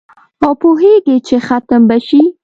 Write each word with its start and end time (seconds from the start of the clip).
او 0.45 0.51
پوهیږي 0.61 1.17
چي 1.27 1.37
ختم 1.47 1.81
به 1.89 1.97
شي 2.07 2.21